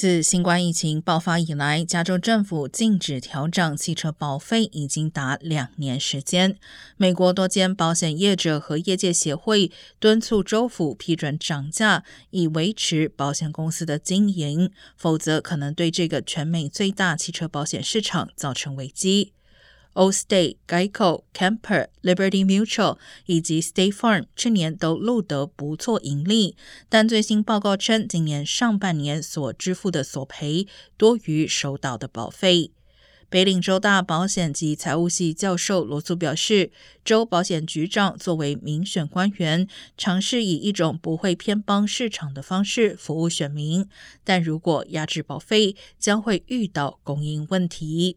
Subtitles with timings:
[0.00, 6.56] 自新冠疫情爆发以来，加州政府禁止调整汽车保费已经达两年时间。
[6.96, 19.34] 美国多间保险业者和业界协会敦促州府批准涨价，以维持保险公司的经营，否则可能对这个全美最大汽车保险市场造成危机。
[19.94, 26.56] Allstate、Geico、Camper、Liberty Mutual 以及 State Farm 去年都录得不错盈利，
[26.88, 32.70] 但最新报告称，今年上半年所支付的索赔多于收到的保费。
[33.28, 36.72] 北领州大保险及财务系教授罗素表示，
[37.04, 43.86] 州保险局长作为民选官员，尝试以一种不会偏帮市场的方式服务选民，
[44.24, 48.16] 但如果压制保费，将会遇到供应问题。